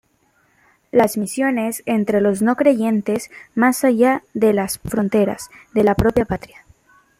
[0.91, 6.65] Las misiones entre los no-creyentes, "más allá de las fronteras" de la propia patria.